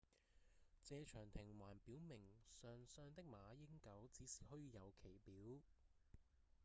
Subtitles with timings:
[0.83, 2.23] 謝長廷還表明
[2.55, 5.35] 上相的馬英九只是虛有其表